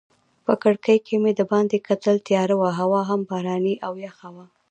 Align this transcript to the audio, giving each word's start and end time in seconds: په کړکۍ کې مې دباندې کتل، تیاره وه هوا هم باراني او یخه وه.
په 0.45 0.53
کړکۍ 0.63 0.97
کې 1.05 1.15
مې 1.23 1.31
دباندې 1.39 1.77
کتل، 1.87 2.15
تیاره 2.27 2.55
وه 2.61 2.69
هوا 2.79 3.01
هم 3.09 3.21
باراني 3.29 3.75
او 3.85 3.93
یخه 4.05 4.27
وه. 4.35 4.45